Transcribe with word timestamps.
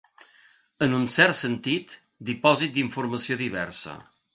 En 0.85 0.95
un 1.01 1.05
cert 1.17 1.39
sentit, 1.41 1.95
dipòsit 2.33 2.77
d'informació 2.79 3.43
diversa. 3.49 4.01